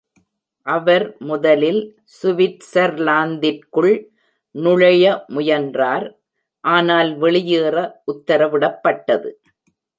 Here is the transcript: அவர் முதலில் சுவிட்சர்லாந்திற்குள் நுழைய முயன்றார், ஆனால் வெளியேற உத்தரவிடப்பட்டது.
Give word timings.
அவர் 0.67 1.03
முதலில் 1.29 1.81
சுவிட்சர்லாந்திற்குள் 2.15 3.93
நுழைய 4.55 5.05
முயன்றார், 5.35 6.07
ஆனால் 6.63 7.11
வெளியேற 7.25 7.75
உத்தரவிடப்பட்டது. 8.13 9.31